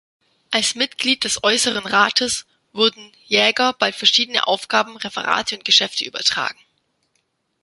[0.49, 6.57] Als Mitglied des Äußeren Rates wurden Jäger bald verschiedene Aufgaben, Referate und Geschäfte übertragen.